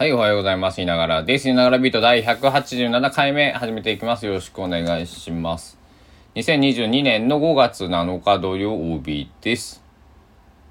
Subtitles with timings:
[0.00, 0.80] はい、おはようございます。
[0.80, 1.46] いながらです。
[1.46, 4.24] いながらビート第187回目始めていきます。
[4.24, 5.76] よろしくお願いします。
[6.36, 9.82] 2022年の5月7日土曜日です。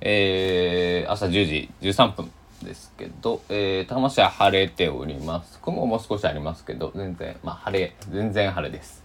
[0.01, 2.31] えー、朝10時13分
[2.63, 5.59] ですけど、えー、高松市は晴れております。
[5.61, 9.03] 雲も少しありますけど、全然、まあ晴れ、全然晴れです。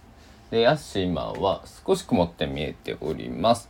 [0.49, 3.69] で、屋島は少し曇って見えております。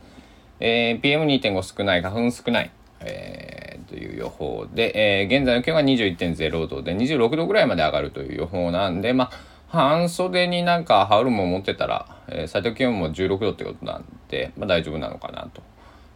[0.60, 2.70] えー、PM2.5 少ない、花粉少ない。
[3.00, 9.30] えー、という予報で、えー、現在の気温が21.0度で26度ぐらいまで上がるという予報なんで、まあ、
[9.68, 15.62] 半袖になんか羽織るもん持ってたら、えー、最低気温も16度ってことなんで、まあ、大丈夫なのかなと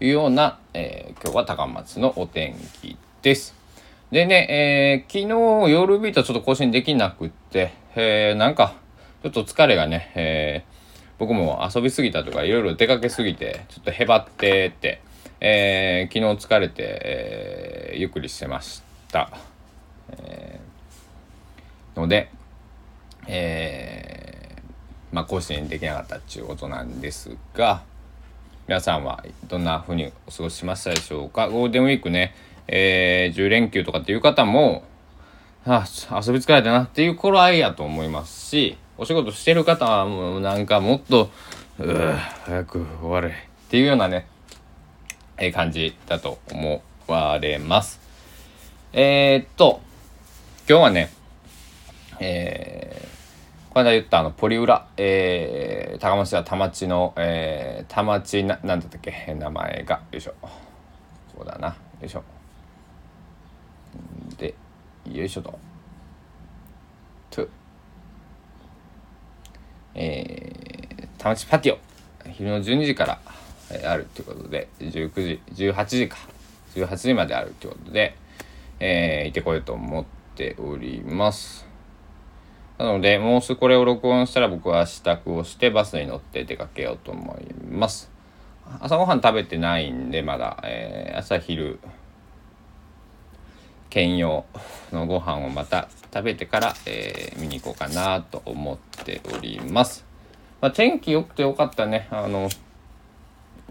[0.00, 3.54] いうような、えー、今日は高松のお天気です。
[4.10, 8.74] でね、えー、昨日夜ビートちょっと更新できなくって、えー、なんか
[9.23, 15.00] ちょっと疲れがね、えー、僕も遊びすぎたとかいろいろ出かけすぎてちょっとへばってって、
[15.40, 19.30] えー、昨日疲れて、えー、ゆっくりしてました。
[20.12, 22.30] えー、ので、
[23.26, 27.82] えー、まあ、更新できなかったっていうことなんですが、
[28.68, 31.48] 皆さんはどんな風にお過ごししましたでしょうか？
[31.48, 32.34] ゴールデンウィークね、
[32.68, 34.84] えー、10連休とかっていう方も、
[35.65, 41.30] あ遊び疲れたなっていう頃合いやと思いますし、お仕事してる方はもうなんかもっと、
[41.78, 41.84] う
[42.45, 43.32] 早く終われっ
[43.70, 44.26] ていうようなね、
[45.41, 47.99] え感じだと思われます。
[48.93, 49.80] えー、っと、
[50.69, 51.10] 今日はね、
[52.21, 60.35] えー、この間言ったあの、ポリウラ、えー、高松市は田町の、えー、田町な、なんだったっけ、名前が、よいしょ。
[61.35, 61.74] そうだな、よ
[62.05, 62.23] いしょ。
[64.37, 64.55] で、
[65.11, 65.59] よいしょと。
[67.31, 67.49] と、
[69.94, 73.19] えー、田町パティオ、昼の12時から、
[73.71, 76.16] えあるってことで19時18時か
[76.75, 78.16] 18時まであるってことで、
[78.78, 80.04] えー、行ってこようと思っ
[80.34, 81.66] ております
[82.78, 88.11] なのでもうすぐこれを録音したら僕は支度をしてバスに乗って出かけようと思います
[88.81, 91.81] 朝ごはん食べてないんでまだ、えー、朝昼
[93.91, 94.44] 兼用
[94.93, 100.06] のご飯をまた食べてから、えー、見に行こうかなと思っております。
[100.61, 102.09] まあ、天気良くてよかったね。
[102.11, 102.49] あの、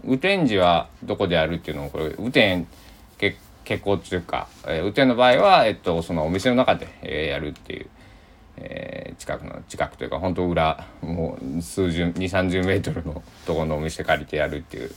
[0.04, 2.66] 雨天時はどこでやるっていうのをこれ雨天
[3.70, 7.86] 結構っていうか、えー、雨天の場合は、えっと、そのお店の中で、えー、やるっていう、
[8.56, 14.90] えー、近くの近くというか本当裏もう数十2 3 0メートルのところのお店借りてやるっていう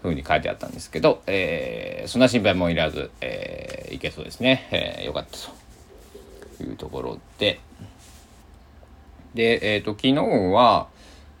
[0.00, 5.38] ふうに書いてあったんですけど、えー、そんな心配もいらず、えー、いけそうですね、えー、よかった
[6.58, 7.58] というところで。
[9.34, 10.14] で、えっ、ー、と昨日
[10.54, 10.86] は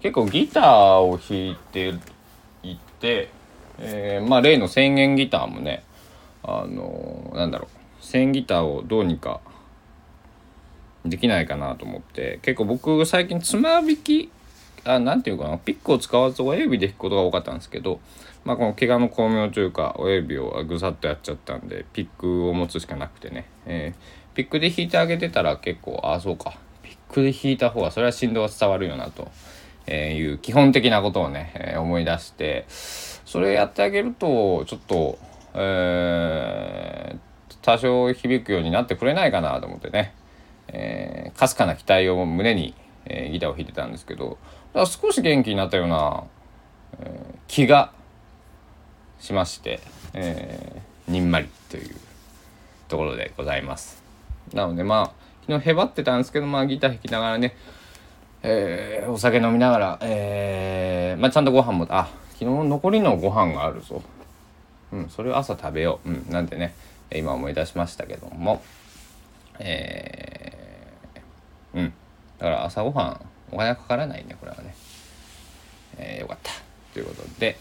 [0.00, 0.64] 結構ギター
[0.98, 1.94] を弾いて
[2.62, 3.30] いて、
[3.78, 5.84] えー、まあ例の1000円ギターもね
[6.42, 7.68] あのー、なんだろ
[8.00, 9.40] う1000ギターをどうにか
[11.04, 14.30] できないかなと思って結構僕最近つま弾き
[14.84, 18.00] あなていうかなピックを使わず親指で弾くことが多かったんですけど
[18.44, 29.30] まあこの怪我の巧妙というか親指をぐさっとやっちゃったんでピックを持つしかなくてね、えー、ピックで弾いてあげてたら結構ああそうかピックで弾いた方がそれは振動が伝わるよなと
[29.90, 35.18] えいう基本的なことをね、え思い出してそれやってあげるとちょっと、
[35.54, 40.14] えー、多少響くようになってくれないかなと思ってね
[40.68, 42.74] えかすかな期待を胸に、
[43.06, 44.36] え、ギターを弾いてたんですけど
[44.74, 46.24] だから少し元気になったような、
[47.00, 47.92] え、気が
[49.18, 49.80] しまして、
[50.12, 51.96] えー、にんまりという
[52.88, 54.02] ところでございます。
[54.52, 57.56] なのでまあ昨日へばってたんですけどまあギター弾きながらね
[58.42, 64.02] えー、お酒飲みながら、えー、まあ、ちゃんとご飯もあ昨日残りのご飯があるぞ。
[64.92, 66.08] うんそれを朝食べよう。
[66.08, 66.74] うんなんてね
[67.12, 68.62] 今思い出しましたけども。
[69.58, 71.92] えー、うん
[72.38, 74.74] だから朝ごはんお金かからないねこれはね、
[75.96, 76.52] えー、よかった。
[76.94, 77.58] ということで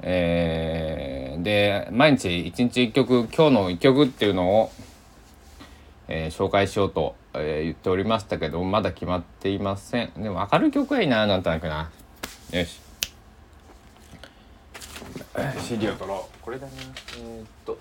[0.00, 4.70] えー、で毎日一日一曲今日の一曲っていうのを、
[6.08, 10.12] えー、紹介しようとえー、言っておりましたけどまだ決まっていません。
[10.16, 11.90] でも明るい曲がいいななんとなくな。
[12.52, 12.80] よし。
[15.60, 16.42] CD を取ろう。
[16.42, 16.72] これだね
[17.18, 17.78] えー、っと。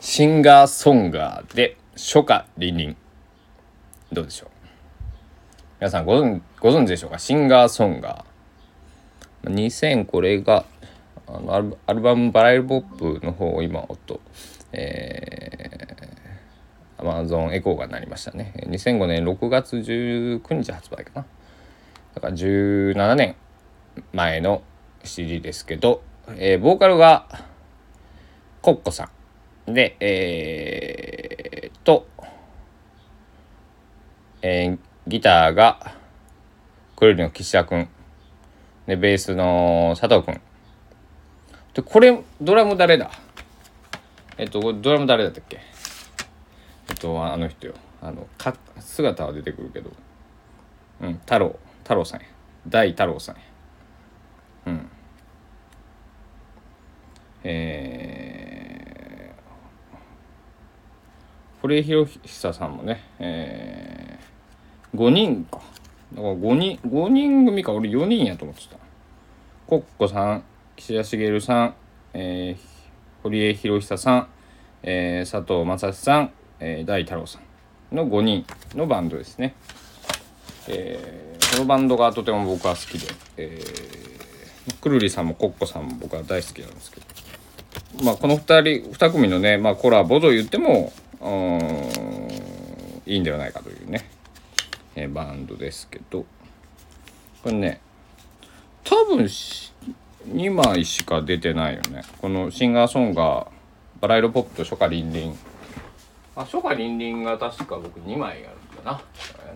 [0.00, 2.96] シンガーソンガーで初夏リリン。
[4.12, 4.50] どうでしょう。
[5.78, 7.18] 皆さんご存ご存知でしょうか？
[7.18, 9.50] シンガーソンガー。
[9.54, 10.66] 2000これが
[11.36, 14.20] あのアルバム「バラエルポップ」の方を今と
[14.72, 18.52] えー、Amazon エコーがなりましたね。
[18.66, 21.26] 2005年6月19日発売かな。
[22.14, 23.36] だから17年
[24.12, 24.62] 前の
[25.04, 26.02] CD ですけど
[26.36, 27.26] えー、ボーカルが
[28.62, 29.10] コッコさ
[29.66, 32.06] んでえー、と、
[34.42, 34.78] えー、
[35.08, 35.94] ギターが
[36.96, 37.88] クルリの岸田くん
[38.86, 40.40] でベースの佐藤くん
[41.74, 43.10] でこれドラム誰だ？
[44.38, 45.60] えっとドラム誰だったっけ？
[46.88, 47.74] えっとあの人よ。
[48.02, 49.90] あのか姿は出てくるけど。
[51.02, 51.56] うん太郎。
[51.82, 52.26] 太郎さんや。
[52.66, 53.42] 大太郎さんや。
[54.66, 54.90] うん。
[57.42, 59.98] えー、
[61.62, 65.60] 堀江博久さんもね、えー、5人か。
[66.12, 67.72] だから5人5人組か。
[67.72, 68.76] 俺4人やと思ってた。
[69.66, 70.42] コッコさん。
[70.80, 71.74] 岸田茂さん、
[72.14, 74.28] えー、堀江博久さん、
[74.82, 77.38] えー、佐藤正史さん、えー、大太郎さ
[77.92, 79.54] んの5人のバンドですね、
[80.68, 87.06] えー、このバンドがとても僕は好きで、えー、くるりさんもコッコさんも僕は大好きなんですけど。
[88.02, 90.94] まあこの2人2組のね、まあ、コラボと言っても
[93.04, 94.08] いいんではないかというね、
[94.96, 96.24] えー、バンドですけど。
[97.42, 97.82] これね
[98.82, 99.28] 多分
[100.28, 102.02] 2枚しか出てないよね。
[102.20, 103.46] このシンガーソンガー
[104.00, 105.38] バラ色ポップと初夏リンリン。
[106.36, 108.98] あ初夏リンリンが確か僕2枚あるんだな。
[108.98, 109.04] こ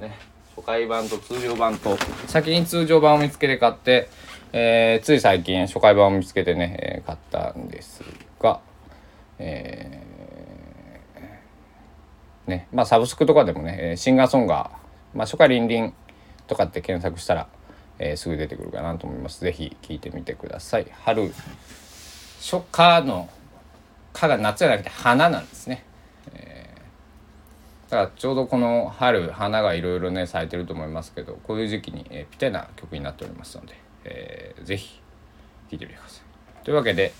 [0.00, 0.18] れね。
[0.56, 1.96] 初回版と通常版と。
[2.26, 4.08] 先に通常版を見つけて買って、
[4.52, 8.04] えー、つい最近初回版を見つけてね、えー、買ったんです
[8.40, 8.60] が
[9.38, 15.94] えー、ねまあサブスクとかでもねシンガーソンガー、まあ、初夏リンリン
[16.46, 17.48] とかって検索したら
[17.98, 19.40] えー、すぐ出てくるかなと思います。
[19.40, 20.86] ぜひ聞いてみてください。
[21.04, 21.32] 春
[22.40, 23.28] 初夏の
[24.12, 25.84] 夏が夏じゃなくて花なんですね。
[26.34, 33.74] えー、だからちょうどこの春花がいろいろね咲いてると思いますけどこういう時期に、えー、ぴったりな曲になっておりますので、
[34.04, 35.00] えー、ぜひ
[35.70, 36.64] 聴いてみてください。
[36.64, 37.12] というわけで、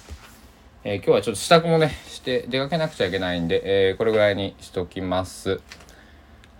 [0.85, 5.61] えー、今日はちょっと支度もねして出かけなくちゃいけないんで、えー、これぐらいにしときます。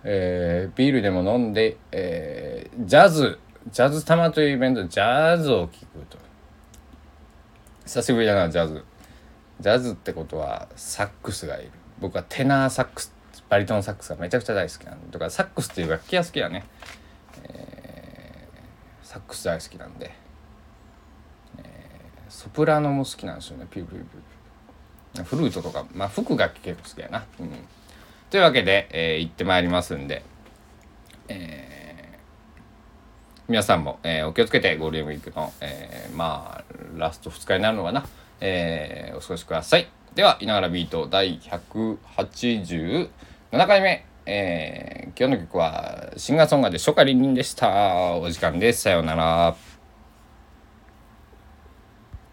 [0.03, 3.39] えー、ビールでも飲んで、えー、ジャズ
[3.71, 6.19] ジャズ玉というイベントジャズを聴くと。
[7.83, 8.83] 久しぶりだなジャズ。
[9.59, 11.71] ジャズってことはサックスがいる。
[11.99, 13.11] 僕はテナーサックス
[13.49, 15.07] バリトンサックスがめちゃくちゃ大好きなんで。
[15.07, 16.63] とかサックスっていう楽器が好きだね、
[17.43, 20.13] えー、サックス大好きなんで、
[21.57, 23.65] えー、ソプラノも好きなんですよね。
[23.71, 27.49] ピューピューピューフルートとかまあ吹く楽器結構好きやな、うん、
[28.29, 30.23] というわけで、えー、行ってまいりますんで。
[31.29, 31.84] えー
[33.47, 38.03] 皆さんも、えー、お気をつけてゴールデンウィークの、えー、まあラスト2日になるのかな、
[38.41, 39.87] えー、お過ごしください。
[40.15, 43.09] ではいながらビート第187
[43.51, 48.15] 回目、えー、今日の曲はシンガーソンガーで初夏りんりんでした。
[48.15, 48.81] お時間です。
[48.81, 49.55] さようなら。